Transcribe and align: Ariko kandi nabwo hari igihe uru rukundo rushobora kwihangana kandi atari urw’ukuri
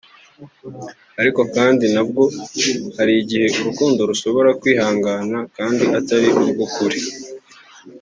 Ariko 1.21 1.41
kandi 1.55 1.85
nabwo 1.93 2.23
hari 2.97 3.13
igihe 3.21 3.45
uru 3.51 3.65
rukundo 3.67 3.99
rushobora 4.09 4.49
kwihangana 4.61 5.37
kandi 5.57 5.83
atari 5.99 6.27
urw’ukuri 6.41 6.99